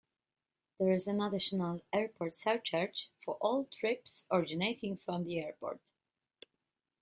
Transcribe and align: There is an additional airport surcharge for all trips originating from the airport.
There 0.79 0.93
is 0.93 1.05
an 1.05 1.21
additional 1.21 1.83
airport 1.93 2.35
surcharge 2.35 3.11
for 3.23 3.35
all 3.35 3.65
trips 3.65 4.23
originating 4.31 4.97
from 4.97 5.25
the 5.25 5.37
airport. 5.37 5.79